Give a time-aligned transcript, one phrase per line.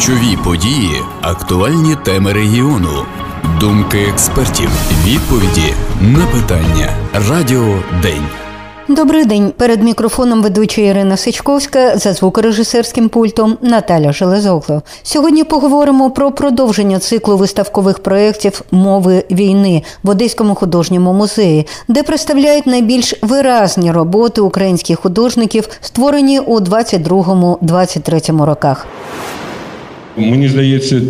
[0.00, 3.04] Ключові події, актуальні теми регіону,
[3.60, 4.70] думки експертів,
[5.04, 6.88] відповіді на питання.
[7.30, 8.22] Радіо День.
[8.88, 9.52] Добрий день.
[9.56, 14.82] Перед мікрофоном ведуча Ірина Сичковська за звукорежисерським пультом Наталя Железогло.
[15.02, 22.66] Сьогодні поговоримо про продовження циклу виставкових проєктів мови війни в Одеському художньому музеї, де представляють
[22.66, 28.86] найбільш виразні роботи українських художників, створені у 22-23 роках.
[30.16, 31.00] Мені здається,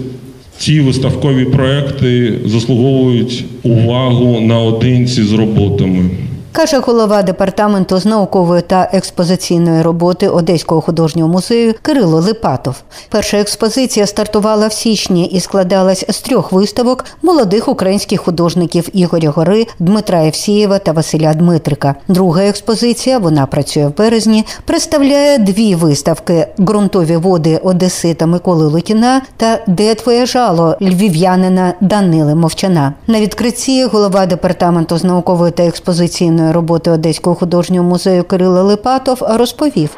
[0.58, 6.10] ці виставкові проекти заслуговують увагу наодинці з роботами.
[6.52, 12.76] Каже голова департаменту з наукової та експозиційної роботи Одеського художнього музею Кирило Липатов.
[13.08, 19.66] Перша експозиція стартувала в січні і складалась з трьох виставок молодих українських художників Ігоря Гори,
[19.78, 21.94] Дмитра Євсієва та Василя Дмитрика.
[22.08, 29.58] Друга експозиція, вона працює в березні, представляє дві виставки: ґрунтові води Одесита Миколи Лукіна та
[29.66, 32.94] Де твоє жало львів'янина Данили Мовчана.
[33.06, 39.90] На відкритті голова департаменту з наукової та експозиційної роботи Одеського художнього музею Кирило Липатов розповів.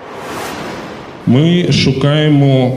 [1.27, 2.77] Ми шукаємо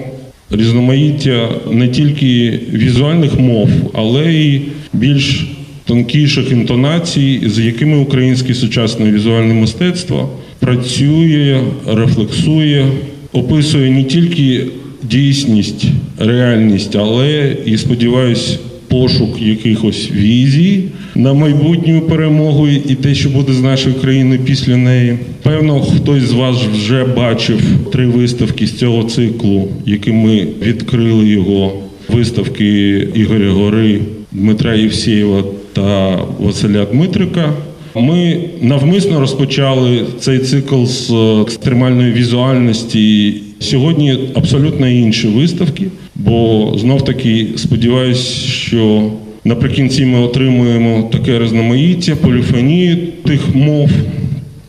[0.50, 4.62] різноманіття не тільки візуальних мов, але й
[4.94, 5.48] більш
[5.86, 10.30] тонкіших інтонацій, з якими українське сучасне візуальне мистецтво
[10.60, 12.88] працює, рефлексує,
[13.34, 14.66] описує не тільки
[15.04, 15.86] дійсність,
[16.20, 18.60] реальність, але і сподіваюсь,
[18.96, 20.84] пошук якихось візій
[21.16, 25.18] на майбутню перемогу і те, що буде з нашою країною після неї.
[25.44, 31.74] Певно, хтось з вас вже бачив три виставки з цього циклу, які ми відкрили його.
[32.10, 34.00] Виставки Ігоря Гори,
[34.32, 37.54] Дмитра Євсєєва та Василя Дмитрика.
[37.96, 43.34] Ми навмисно розпочали цей цикл з екстремальної візуальності.
[43.60, 45.84] Сьогодні абсолютно інші виставки,
[46.16, 49.12] бо знов таки сподіваюся, що
[49.46, 53.90] наприкінці ми отримуємо таке різноманіття, поліфонію тих мов.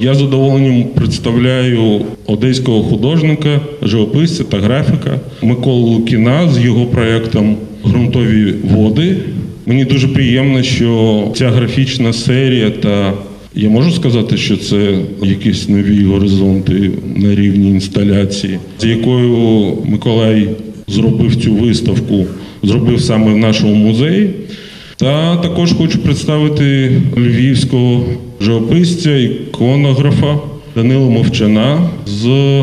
[0.01, 9.17] Я задоволенням представляю одеського художника, живописця та графіка Миколу Лукіна з його проєктом Грунтові води.
[9.67, 13.13] Мені дуже приємно, що ця графічна серія, та
[13.55, 20.49] я можу сказати, що це якісь нові горизонти на рівні інсталяції, з якою Миколай
[20.89, 22.27] зробив цю виставку,
[22.63, 24.31] зробив саме в нашому музеї.
[24.97, 28.05] Та також хочу представити львівського
[28.41, 30.39] живописця, іконографа
[30.75, 32.63] Данила Мовчана з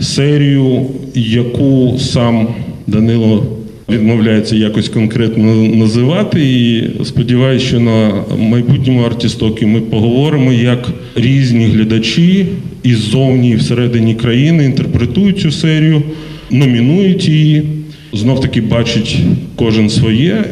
[0.00, 2.48] серією, яку сам
[2.86, 3.46] Данило
[3.88, 6.40] відмовляється якось конкретно називати.
[6.40, 12.46] І сподіваюся, що на майбутньому артістокі ми поговоримо, як різні глядачі
[12.82, 16.02] і ззовні, і всередині країни інтерпретують цю серію,
[16.52, 17.62] номінують її.
[18.12, 19.18] Знов таки бачить
[19.56, 20.44] кожен своє.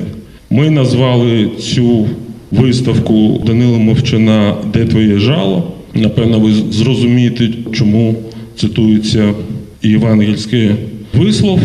[0.50, 2.06] Ми назвали цю
[2.50, 5.72] виставку Данила Мовчана Де твоє жало.
[5.94, 8.14] Напевно, ви зрозумієте, чому
[8.56, 9.34] цитується
[9.82, 10.70] євангельський
[11.14, 11.60] вислов.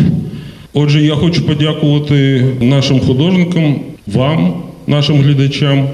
[0.72, 4.54] Отже, я хочу подякувати нашим художникам, вам,
[4.86, 5.88] нашим глядачам,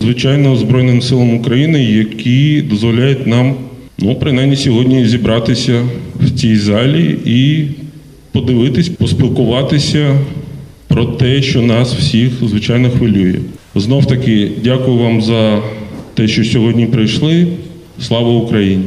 [0.00, 3.54] звичайно, Збройним силам України, які дозволяють нам,
[3.98, 5.82] ну, принаймні сьогодні зібратися
[6.20, 7.64] в цій залі і
[8.40, 10.18] подивитись, поспілкуватися
[10.88, 13.34] про те, що нас всіх звичайно хвилює.
[13.74, 15.62] Знов таки дякую вам за
[16.14, 17.46] те, що сьогодні прийшли.
[18.00, 18.82] Слава Україні!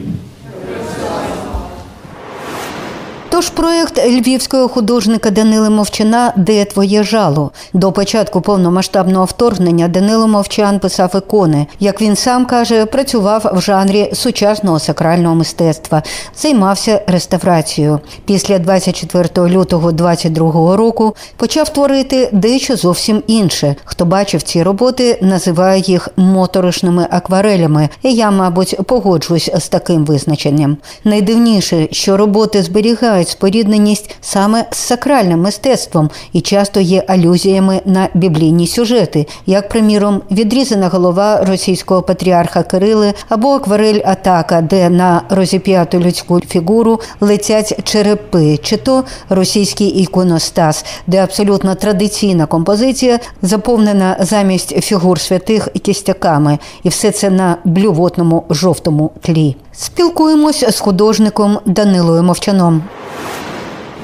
[3.31, 10.79] Тож проєкт львівського художника Данили Мовчана Де твоє жало до початку повномасштабного вторгнення Данило Мовчан
[10.79, 11.67] писав ікони.
[11.79, 16.03] Як він сам каже, працював в жанрі сучасного сакрального мистецтва,
[16.35, 17.99] займався реставрацією.
[18.25, 23.75] Після 24 лютого 22 року почав творити дещо зовсім інше.
[23.85, 27.89] Хто бачив ці роботи, називає їх моторошними акварелями.
[28.03, 30.77] І я, мабуть, погоджуюсь з таким визначенням.
[31.03, 38.67] Найдивніше, що роботи зберігають спорідненість саме з сакральним мистецтвом і часто є алюзіями на біблійні
[38.67, 46.39] сюжети, як, приміром, відрізана голова російського патріарха Кирили або акварель Атака, де на розіп'яту людську
[46.39, 55.67] фігуру летять черепи, чи то російський іконостас, де абсолютно традиційна композиція заповнена замість фігур святих
[55.67, 59.55] кістяками, і все це на блювотному жовтому тлі.
[59.73, 62.83] Спілкуємось з художником Данилою Мовчаном.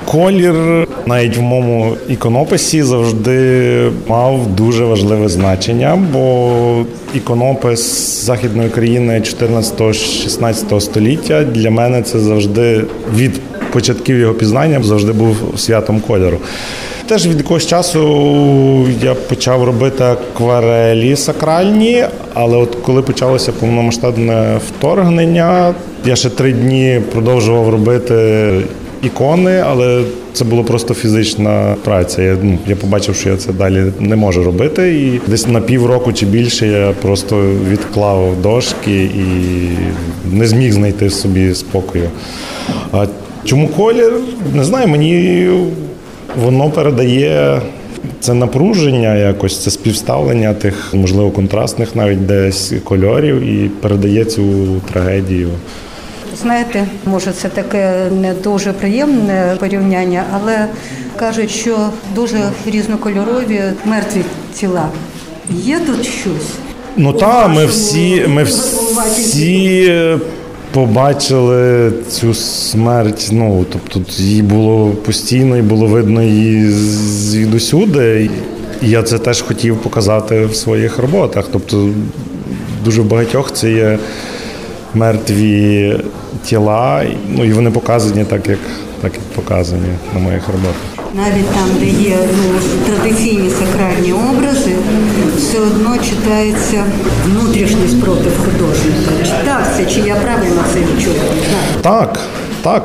[0.07, 7.81] Колір навіть в моєму іконописі завжди мав дуже важливе значення, бо іконопис
[8.25, 15.99] західної країни 14-16 століття для мене це завжди від початків його пізнання завжди був святом
[15.99, 16.37] кольору.
[17.07, 25.73] Теж від якогось часу я почав робити акварелі сакральні, але от коли почалося повномасштабне вторгнення,
[26.05, 28.51] я ще три дні продовжував робити
[29.03, 30.03] ікони, але
[30.33, 32.21] це було просто фізична праця.
[32.21, 34.95] Я ну, я побачив, що я це далі не можу робити.
[34.95, 39.27] І десь на півроку чи більше я просто відклав дошки і
[40.35, 42.09] не зміг знайти собі спокою.
[42.91, 43.05] А
[43.43, 44.13] чому колір?
[44.55, 45.47] Не знаю, мені
[46.43, 47.61] воно передає.
[48.19, 54.43] Це напруження, якось це співставлення тих, можливо, контрастних навіть десь кольорів і передає цю
[54.93, 55.49] трагедію.
[56.41, 60.67] Знаєте, може, це таке не дуже приємне порівняння, але
[61.19, 64.21] кажуть, що дуже різнокольорові мертві
[64.53, 64.89] тіла.
[65.49, 66.51] Є тут щось?
[66.97, 69.93] Ну так, ми всі, ми всі
[70.71, 73.29] побачили цю смерть.
[73.31, 78.29] Ну тобто її було постійно і було видно її звідусюди.
[78.81, 81.45] І я це теж хотів показати в своїх роботах.
[81.51, 81.89] Тобто,
[82.85, 83.99] дуже багатьох це є
[84.93, 85.99] мертві
[86.43, 88.59] тіла, ну і вони показані так, як
[89.01, 90.97] так як показані на моїх роботах.
[91.13, 94.71] Навіть там, де є ну, традиційні сакральні образи,
[95.37, 96.83] все одно читається
[97.25, 99.25] внутрішній спротив художника.
[99.25, 101.15] Читався, чи я правильно це відчула?
[101.81, 102.19] Так, так,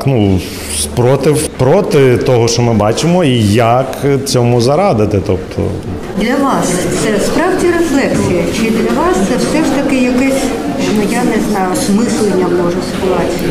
[0.05, 0.39] ну
[0.77, 5.21] спротив проти того, що ми бачимо, і як цьому зарадити.
[5.27, 5.61] Тобто
[6.21, 6.69] для вас
[7.03, 10.43] це справді рефлексія, чи для вас це все ж таки якесь,
[10.95, 13.49] ну я не знаю, осмислення може ситуації?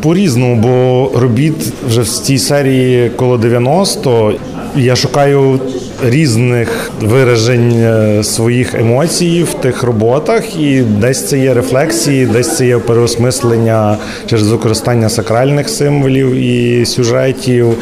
[0.00, 4.32] По-різному, бо робіт вже в цій серії коло 90
[4.76, 5.60] я шукаю
[6.04, 12.66] різних виражень е, своїх емоцій в тих роботах, і десь це є рефлексії, десь це
[12.66, 13.96] є переосмислення
[14.26, 17.76] через використання сакральних символів і сюжетів.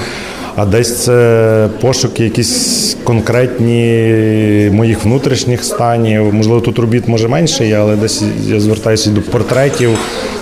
[0.56, 6.34] А десь це пошуки, якісь конкретні моїх внутрішніх станів.
[6.34, 9.90] Можливо, тут робіт може менше, але десь я звертаюся до портретів,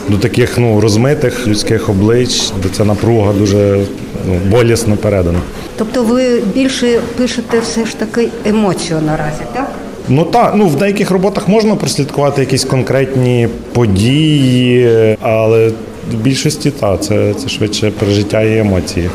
[0.09, 3.81] до таких ну розмитих людських облич, де ця напруга дуже
[4.29, 5.39] ну, болісно передана.
[5.77, 9.69] Тобто ви більше пишете все ж таки емоцію наразі, так?
[10.09, 15.71] Ну так, ну в деяких роботах можна прослідкувати якісь конкретні події, але
[16.13, 19.11] в більшості так, це, це швидше пережиття і емоції.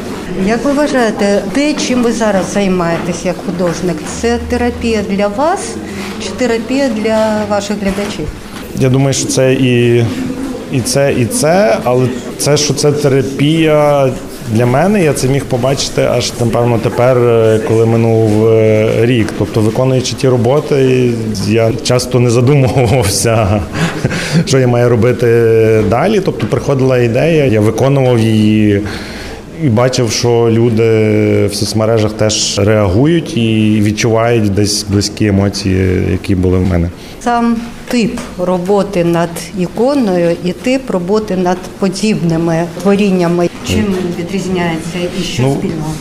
[0.48, 5.76] Як ви вважаєте, те, чим ви зараз займаєтесь як художник, це терапія для вас
[6.24, 8.28] чи терапія для ваших глядачів?
[8.80, 10.06] Я думаю, що це і
[10.72, 12.08] і це, і це, але
[12.38, 14.10] це, що це терапія
[14.52, 17.18] для мене, я це міг побачити аж напевно тепер,
[17.68, 19.34] коли минув е, рік.
[19.40, 21.10] Тобто, виконуючи ті роботи,
[21.48, 23.62] я часто не задумувався,
[24.46, 25.28] що я маю робити
[25.90, 26.22] далі.
[26.26, 28.82] Тобто, приходила ідея, я виконував її.
[29.64, 30.84] І бачив, що люди
[31.48, 36.90] в соцмережах теж реагують і відчувають десь близькі емоції, які були в мене.
[37.24, 37.58] Сам
[37.88, 39.30] тип роботи над
[39.60, 43.50] іконою і тип роботи над подібними творіннями.
[43.68, 45.92] Чим відрізняється і що ну, спільного?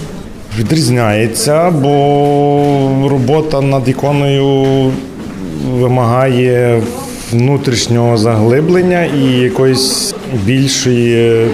[0.58, 4.66] Відрізняється, бо робота над іконою
[5.70, 6.82] вимагає
[7.32, 10.14] внутрішнього заглиблення і якоїсь
[10.44, 11.46] більшої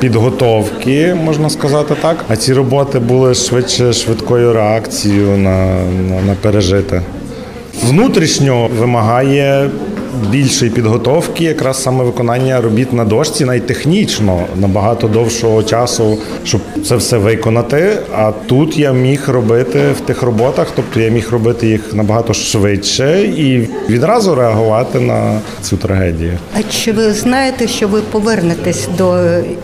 [0.00, 2.24] підготовки, можна сказати так.
[2.28, 5.66] А ці роботи були швидше швидкою реакцією на,
[6.10, 7.02] на, на пережите.
[7.82, 9.70] Внутрішньо вимагає
[10.30, 16.96] більшої підготовки, якраз саме виконання робіт на дошці, навіть технічно набагато довшого часу, щоб це
[16.96, 17.98] все виконати.
[18.16, 23.20] А тут я міг робити в тих роботах, тобто я міг робити їх набагато швидше
[23.22, 26.38] і відразу реагувати на цю трагедію.
[26.54, 29.18] А чи ви знаєте, що ви повернетесь до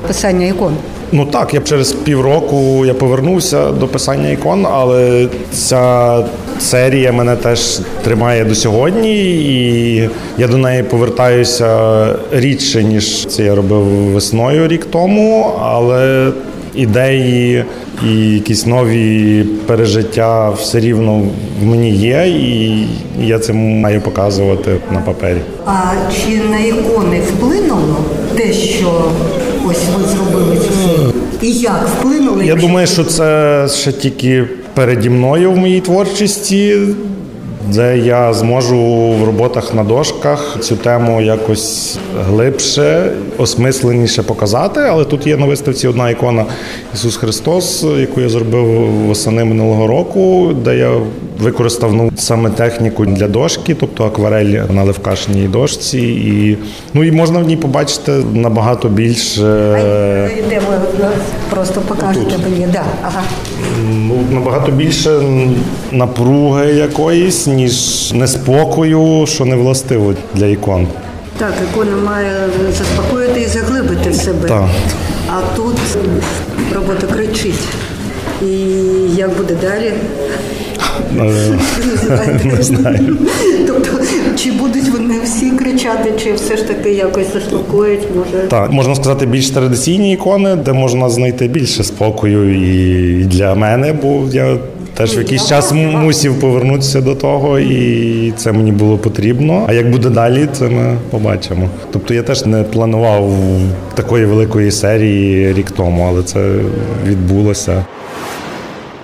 [0.06, 0.76] писання ікон?
[1.12, 6.24] Ну так, я б через півроку я повернувся до писання ікон, але ця
[6.60, 13.54] серія мене теж тримає до сьогодні, і я до неї повертаюся рідше, ніж це я
[13.54, 16.32] робив весною рік тому, але
[16.74, 17.64] ідеї
[18.08, 21.22] і якісь нові пережиття все рівно
[21.60, 22.86] в мені є, і
[23.20, 25.38] я це маю показувати на папері.
[25.66, 25.72] А
[26.12, 27.96] чи на ікони вплинуло
[28.36, 29.04] те, що
[29.66, 32.46] ось ви зробили цю і як вплинули?
[32.46, 34.44] Я думаю, що це ще тільки
[34.74, 36.78] переді мною в моїй творчості,
[37.68, 44.80] де я зможу в роботах на дошках цю тему якось глибше, осмисленіше показати.
[44.80, 46.44] Але тут є на виставці одна ікона
[46.94, 50.90] Ісус Христос, яку я зробив восени минулого року, де я
[51.44, 55.98] використав ну, саме техніку для дошки, тобто акварель на левкашній дошці.
[55.98, 56.58] І,
[56.94, 59.40] ну, і можна в ній побачити набагато більше.
[60.38, 60.66] Йдемо
[61.50, 62.66] просто покажете мені.
[62.72, 62.84] Да.
[63.02, 63.22] Ага.
[63.90, 65.20] Ну, набагато більше
[65.92, 70.86] напруги якоїсь, ніж неспокою, що не властиво для ікон.
[71.38, 72.36] Так, ікона має
[72.78, 74.48] заспокоїти і заглибити себе.
[74.48, 74.68] Так.
[75.28, 75.76] А тут
[76.74, 77.60] робота кричить.
[78.42, 78.46] І
[79.16, 79.92] як буде далі?
[82.44, 83.16] Не знаю.
[83.66, 83.90] Тобто,
[84.36, 88.46] чи будуть вони всі кричати, чи все ж таки якось заспокоїть, може.
[88.48, 94.22] Так, можна сказати, більш традиційні ікони, де можна знайти більше спокою і для мене, бо
[94.32, 94.56] я
[94.94, 99.64] теж в якийсь час мусів повернутися до того, і це мені було потрібно.
[99.68, 101.68] А як буде далі, це ми побачимо.
[101.92, 103.32] Тобто я теж не планував
[103.94, 106.52] такої великої серії рік тому, але це
[107.06, 107.84] відбулося.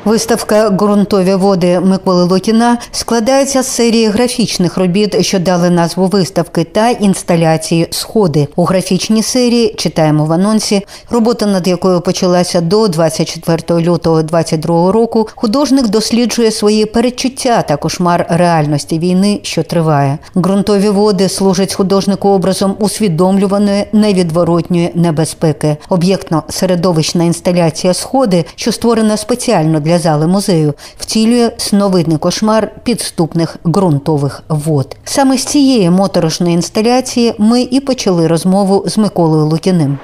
[0.04, 6.90] Виставка Ґрунтові води Миколи Лукіна складається з серії графічних робіт, що дали назву виставки та
[6.90, 9.75] інсталяції Сходи у графічній серії.
[9.78, 10.87] Читаємо в анонсі.
[11.11, 15.28] Робота над якою почалася до 24 лютого 2022 року.
[15.35, 20.19] Художник досліджує свої передчуття та кошмар реальності війни, що триває.
[20.37, 25.76] Ґрунтові води служать художнику образом усвідомлюваної невідворотньої небезпеки.
[25.88, 34.42] Об'єктно-середовищна інсталяція Сходи, що створена спеціально для для зали музею втілює сновидний кошмар підступних ґрунтових
[34.49, 34.97] вод.
[35.04, 39.99] Саме з цієї моторошної інсталяції ми і почали розмову з Миколою Лукіним.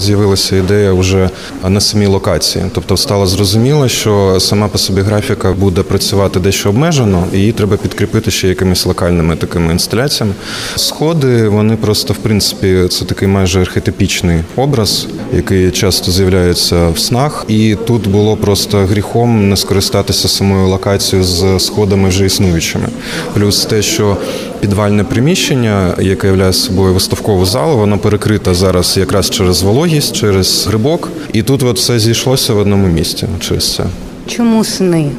[0.00, 1.30] З'явилася ідея вже
[1.68, 7.24] на самій локації, тобто стало зрозуміло, що сама по собі графіка буде працювати дещо обмежено,
[7.32, 10.34] і її треба підкріпити ще якимись локальними такими інсталяціями.
[10.76, 17.44] Сходи вони просто в принципі це такий майже архетипічний образ, який часто з'являється в снах.
[17.48, 22.88] І тут було просто гріхом не скористатися самою локацією з сходами вже існуючими.
[23.34, 24.16] Плюс те, що
[24.60, 31.08] підвальне приміщення, яке являє собою виставкову залу, воно перекрита зараз якраз через вологість, через грибок,
[31.32, 33.84] і тут от все зійшлося в одному місці через це.
[34.26, 35.10] Чому сни?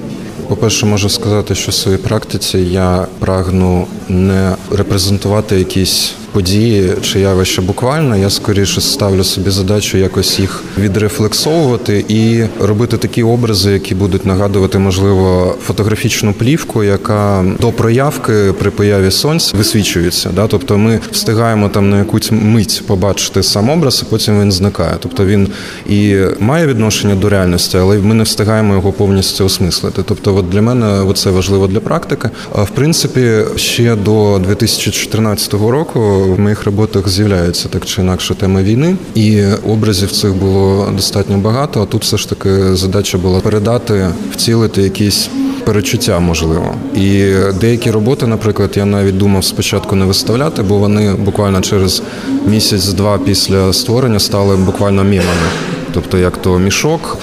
[0.48, 7.62] По-перше, можу сказати, що в своїй практиці я прагну не репрезентувати якісь події чи явища
[7.62, 8.17] буквально.
[8.17, 14.79] Я скоріше ставлю собі задачу якось їх відрефлексовувати і робити такі образи, які будуть нагадувати,
[14.79, 20.29] можливо, фотографічну плівку, яка до проявки при появі сонця висвічується.
[20.36, 20.48] Да?
[20.48, 24.93] Тобто ми встигаємо там на якусь мить побачити сам образ, а потім він зникає.
[25.00, 25.48] Тобто він
[25.89, 30.01] і має відношення до реальності, але ми не встигаємо його повністю осмислити.
[30.05, 32.29] Тобто, от для мене це важливо для практики.
[32.55, 38.62] А в принципі, ще до 2014 року в моїх роботах з'являється так чи інакше тема
[38.62, 41.81] війни, і образів цих було достатньо багато.
[41.81, 45.29] А тут все ж таки задача була передати, вцілити якісь.
[45.65, 51.62] Перечуття можливо, і деякі роботи, наприклад, я навіть думав спочатку не виставляти, бо вони буквально
[51.62, 52.03] через
[52.45, 55.50] місяць-два після створення стали буквально мімами.
[55.93, 57.17] Тобто, як то мішок,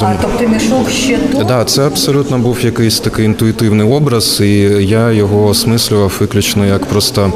[0.00, 1.46] а тобто мішок ще тут?
[1.46, 7.32] Да, це абсолютно був якийсь такий інтуїтивний образ, і я його осмислював виключно як просто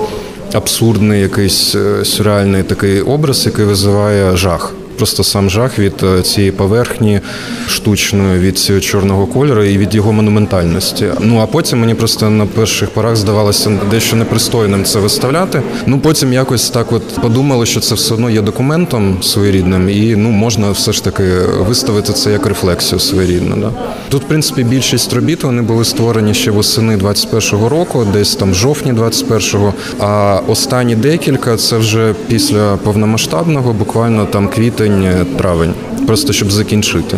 [0.55, 4.75] абсурдний, якийсь е, сюрреальний такий образ, який визиває жах.
[4.97, 7.21] Просто сам жах від е, цієї поверхні
[7.69, 11.07] штучної, від цього чорного кольору і від його монументальності.
[11.21, 15.63] Ну а потім мені просто на перших порах здавалося дещо непристойним це виставляти.
[15.87, 20.31] Ну потім якось так, от подумали, що це все одно є документом своєрідним, і ну
[20.31, 21.25] можна все ж таки
[21.69, 23.57] виставити це як рефлексію своєрідну.
[23.57, 23.71] Да?
[24.09, 28.93] Тут, в принципі, більшість робіт вони були створені ще восени 21-го року, десь там жовтні
[28.93, 35.75] 21-го, А останні декілька це вже після повномасштабного, буквально там квітень квітень-травень,
[36.07, 37.17] просто щоб закінчити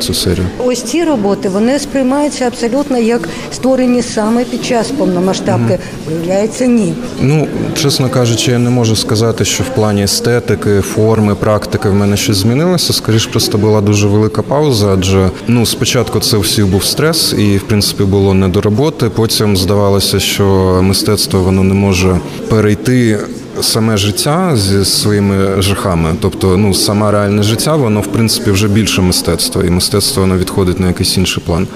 [0.00, 0.46] цю серію.
[0.58, 5.72] Ось ці роботи вони сприймаються абсолютно як створені саме під час повномасштабки.
[5.72, 5.78] Mm.
[6.08, 6.94] Виявляється, ні.
[7.20, 12.16] Ну чесно кажучи, я не можу сказати, що в плані естетики, форми, практики в мене
[12.16, 12.92] щось змінилося.
[12.92, 17.62] Скоріше, просто була дуже велика пауза, адже ну спочатку це всіх був стрес, і в
[17.62, 19.10] принципі було не до роботи.
[19.14, 20.44] Потім здавалося, що
[20.82, 23.18] мистецтво воно не може перейти
[23.60, 29.02] саме життя зі своїми жахами, тобто ну саме реальне життя, воно в принципі вже більше
[29.02, 31.66] мистецтва, і мистецтво воно відходить на якийсь інший план.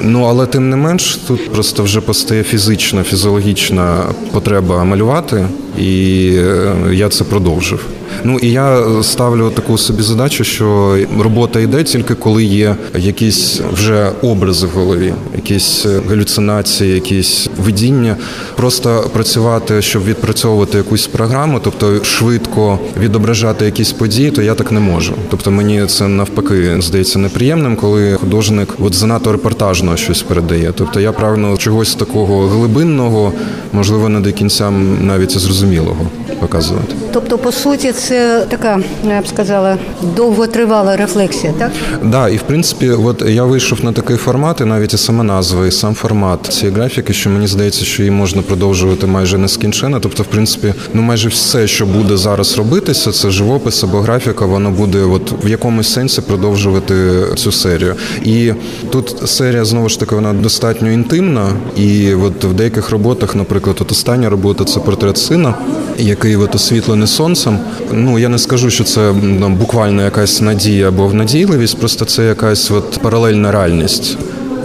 [0.00, 5.46] Ну але тим не менш, тут просто вже постає фізична, фізіологічна потреба малювати,
[5.78, 7.86] і е, я це продовжив.
[8.24, 14.12] Ну і я ставлю таку собі задачу, що робота йде тільки коли є якісь вже
[14.22, 18.16] образи в голові, якісь галюцинації, якісь видіння.
[18.56, 24.80] Просто працювати, щоб відпрацьовувати якусь програму, тобто швидко відображати якісь події, то я так не
[24.80, 25.14] можу.
[25.30, 30.72] Тобто мені це навпаки здається неприємним, коли художник от занадто репортажно щось передає.
[30.76, 33.32] Тобто я прагну чогось такого глибинного,
[33.72, 36.06] можливо, не до кінця навіть зрозумілого
[36.40, 36.94] показувати.
[37.12, 38.03] Тобто, по суті, це
[38.48, 39.78] така, я б сказала,
[40.16, 41.70] довготривала рефлексія, так?
[41.90, 45.24] Так, да, і в принципі, от я вийшов на такий формат, і навіть і сама
[45.24, 50.00] назва, і сам формат цієї графіки, що мені здається, що її можна продовжувати майже нескінченно.
[50.00, 54.70] Тобто, в принципі, ну майже все, що буде зараз робитися, це живопис або графіка, воно
[54.70, 56.94] буде от в якомусь сенсі продовжувати
[57.36, 57.94] цю серію.
[58.24, 58.52] І
[58.90, 63.92] тут серія знову ж таки вона достатньо інтимна, і от в деяких роботах, наприклад, от
[63.92, 65.54] остання робота це портрет сина,
[65.98, 67.58] який от освітлений сонцем.
[67.92, 69.12] Ну я не скажу, що це
[69.48, 74.18] буквально якась надія або надійливість, просто це якась от паралельна реальність.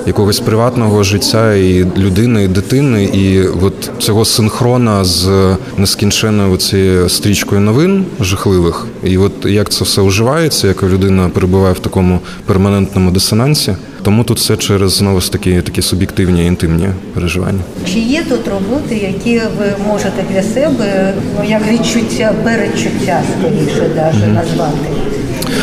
[0.08, 5.29] Якогось приватного життя і людини, і дитини, і от цього синхрона з
[5.77, 11.79] нескінченною цією стрічкою новин жахливих, і от як це все уживається, як людина перебуває в
[11.79, 13.75] такому перманентному дисонансі.
[14.03, 17.60] Тому тут все через знову ж таки такі суб'єктивні інтимні переживання.
[17.94, 24.27] Чи є тут роботи, які ви можете для себе ну як відчуття, передчуття скоріше даже
[24.27, 25.09] назвати?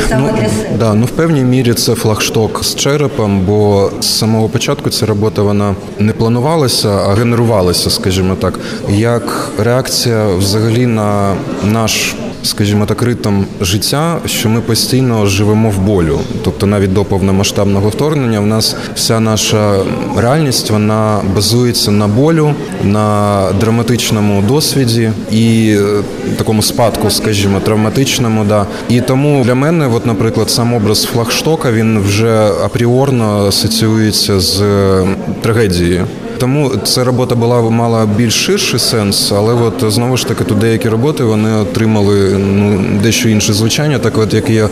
[0.08, 0.78] Саме ну.
[0.78, 5.42] Да, ну в певній мірі це флагшток з черепом, бо з самого початку ця робота
[5.42, 11.34] вона не планувалася, а генерувалася, скажімо так, як реакція взагалі на
[11.64, 12.14] наш
[12.46, 16.20] скажімо так, ритм життя, що ми постійно живемо в болю.
[16.44, 19.78] Тобто, навіть до повномасштабного вторгнення, в нас вся наша
[20.16, 26.02] реальність вона базується на болю, на драматичному досвіді і е,
[26.38, 28.44] такому спадку, скажімо, травматичному.
[28.44, 28.66] Да.
[28.88, 35.06] І тому для мене, от, наприклад, сам образ флагштока він вже апріорно асоціюється з е,
[35.42, 36.06] трагедією.
[36.38, 40.88] Тому ця робота була мала більш ширший сенс, але от знову ж таки тут деякі
[40.88, 43.98] роботи вони отримали ну дещо інше звучання.
[43.98, 44.68] Так, от як є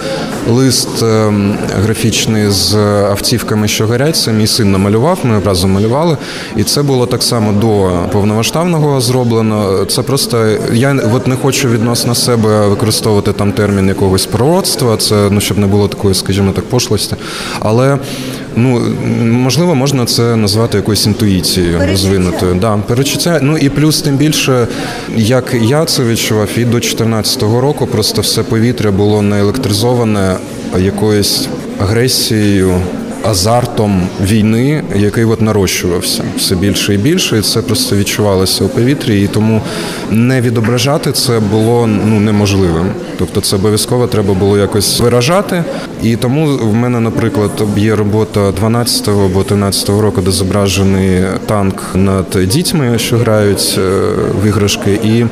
[0.51, 2.75] лист ем, графічний з
[3.11, 5.19] автівками, що горять, це мій син намалював.
[5.25, 6.17] Ми разом малювали,
[6.57, 9.85] і це було так само до повноваштавного зроблено.
[9.85, 14.97] Це просто я от не хочу відносно себе використовувати там термін якогось пророцтва.
[14.97, 17.17] Це ну щоб не було такої, скажімо так, пошлості,
[17.61, 17.99] але.
[18.57, 18.81] Ну
[19.23, 22.55] можливо, можна це назвати якоюсь інтуїцією розвинутою.
[22.55, 23.39] Да, перечуття.
[23.43, 24.67] Ну і плюс тим більше,
[25.17, 30.37] як я це відчував, і до 2014 року просто все повітря було наелектризоване
[30.79, 31.49] якоюсь
[31.81, 32.81] агресією.
[33.25, 39.23] Азартом війни, який от нарощувався все більше і більше, і це просто відчувалося у повітрі,
[39.23, 39.61] і тому
[40.11, 42.87] не відображати це було ну неможливим.
[43.19, 45.65] Тобто, це обов'язково треба було якось виражати.
[46.03, 52.27] І тому в мене, наприклад, є робота 12-го або 13-го року, де зображений танк над
[52.47, 53.81] дітьми, що грають
[54.43, 55.25] в іграшки, і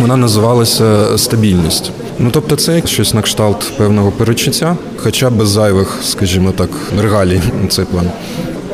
[0.00, 1.92] вона називалася Стабільність.
[2.18, 6.70] Ну тобто, це щось на кшталт певного перечуття, хоча без зайвих, скажімо так,
[7.02, 8.10] регалій на цей план.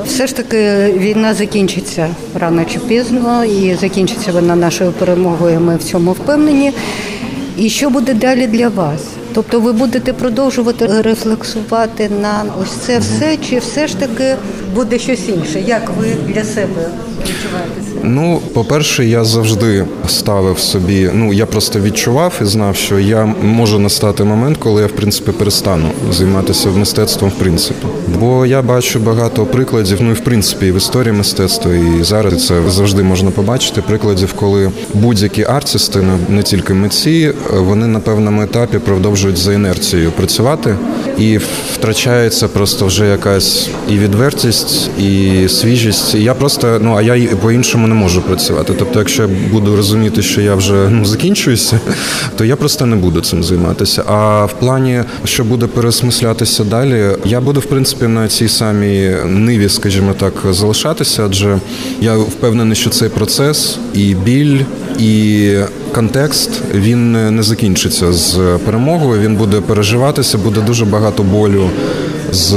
[0.07, 2.09] Все ж таки війна закінчиться
[2.41, 5.61] рано чи пізно, і закінчиться вона нашою перемогою.
[5.61, 6.73] Ми в цьому впевнені.
[7.57, 9.01] І що буде далі для вас?
[9.35, 14.37] Тобто ви будете продовжувати рефлексувати на ось це все, чи все ж таки
[14.75, 15.61] буде щось інше?
[15.61, 16.89] Як ви для себе
[17.21, 17.92] відчуваєте це?
[18.03, 21.11] Ну, по-перше, я завжди ставив собі.
[21.15, 25.33] Ну я просто відчував і знав, що я можу настати момент, коли я в принципі
[25.33, 27.87] перестану займатися мистецтвом, в принципі.
[28.23, 29.99] Бо я бачу багато прикладів.
[30.01, 33.83] Ну і в принципі, і в історії мистецтва, і зараз це завжди можна побачити.
[33.83, 40.77] Прикладів, коли будь-які артисти, не тільки митці, вони на певному етапі продовжують за інерцією працювати,
[41.19, 41.39] і
[41.75, 46.15] втрачається просто вже якась і відвертість, і свіжість.
[46.15, 48.75] І я просто ну а я по іншому не можу працювати.
[48.79, 51.81] Тобто, якщо я буду розуміти, що я вже ну закінчуюся,
[52.37, 54.05] то я просто не буду цим займатися.
[54.07, 59.69] А в плані, що буде пересмислятися далі, я буду в принципі на цій самій ниві,
[59.69, 61.59] скажімо так, залишатися, адже
[62.01, 64.61] я впевнений, що цей процес і біль,
[64.99, 65.55] і
[65.95, 69.21] контекст він не закінчиться з перемогою.
[69.21, 71.71] Він буде переживатися, буде дуже багато болю.
[72.33, 72.57] З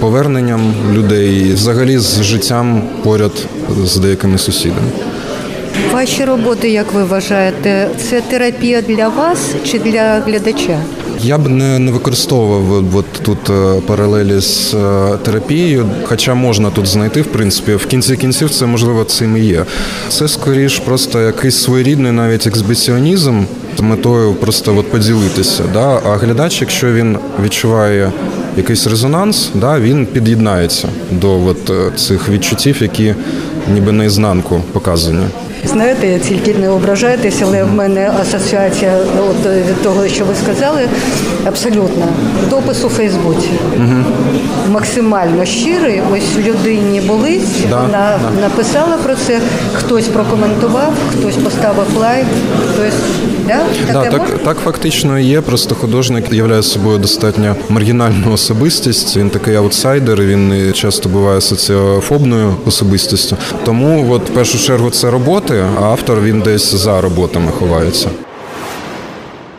[0.00, 3.32] поверненням людей, взагалі з життям поряд
[3.84, 4.88] з деякими сусідами.
[5.92, 10.78] Ваші роботи, як ви вважаєте, це терапія для вас чи для глядача?
[11.22, 16.86] Я б не не використовував от тут е, паралелі з е, терапією, хоча можна тут
[16.86, 19.64] знайти, в принципі, в кінці кінців це можливо цим і є.
[20.08, 23.42] Це скоріш просто якийсь своєрідний навіть ексбіціонізм
[23.78, 25.64] з метою просто от поділитися.
[25.72, 26.00] Да?
[26.06, 28.12] А глядач, якщо він відчуває
[28.56, 33.14] якийсь резонанс, да, він під'єднається до от е, цих відчуттів, які
[33.74, 35.24] ніби наізнанку показані.
[35.64, 38.98] Знаєте, я тільки не ображайтеся, але в мене асоціація
[39.30, 40.80] от, від того, що ви сказали,
[41.44, 42.06] абсолютно.
[42.50, 43.48] Допис у Фейсбуці.
[43.76, 44.04] Угу.
[44.70, 46.02] Максимально щирий.
[46.12, 48.40] Ось людині болить, Да, вона да.
[48.40, 49.40] написала про це,
[49.72, 52.26] хтось прокоментував, хтось поставив лайк,
[52.74, 52.94] хтось.
[53.46, 53.60] Да?
[53.92, 55.40] Да, так, так фактично є.
[55.40, 59.16] Просто художник являє собою достатньо маргінальну особистість.
[59.16, 63.36] Він такий аутсайдер, він часто буває соціофобною особистістю.
[63.64, 65.10] Тому, от в першу чергу, це
[65.50, 68.08] роботи, а автор він десь за роботами ховається.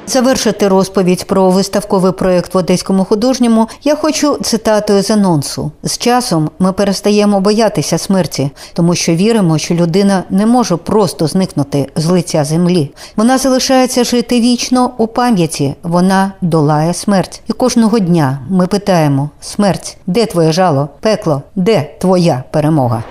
[0.08, 5.72] Завершити розповідь про виставковий проєкт в Одеському художньому я хочу цитатою з анонсу.
[5.84, 11.88] З часом ми перестаємо боятися смерті, тому що віримо, що людина не може просто зникнути
[11.96, 12.92] з лиця землі.
[13.16, 17.42] Вона залишається жити вічно у пам'яті, вона долає смерть.
[17.48, 20.90] І кожного дня ми питаємо: смерть, де твоє жало?
[21.00, 23.04] Пекло, де твоя перемога?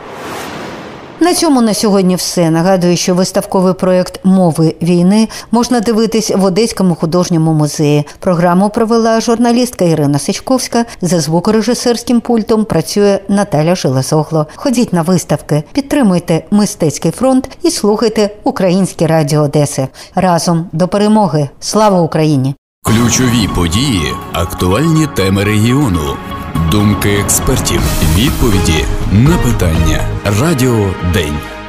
[1.20, 2.50] На цьому на сьогодні все.
[2.50, 8.06] Нагадую, що виставковий проєкт Мови війни можна дивитись в Одеському художньому музеї.
[8.18, 10.84] Програму провела журналістка Ірина Сичковська.
[11.02, 14.46] За звукорежисерським пультом працює Наталя Жилесогло.
[14.56, 19.88] Ходіть на виставки, підтримуйте мистецький фронт і слухайте Українське Радіо Одеси.
[20.14, 21.48] Разом до перемоги.
[21.60, 22.54] Слава Україні!
[22.82, 26.16] Ключові події, актуальні теми регіону,
[26.70, 27.80] думки експертів,
[28.16, 30.00] відповіді на питання.
[30.40, 31.59] Радіо День.